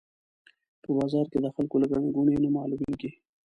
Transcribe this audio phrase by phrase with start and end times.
[0.83, 3.11] په بازار کې د خلکو له ګڼې ګوڼې نه معلومېږي.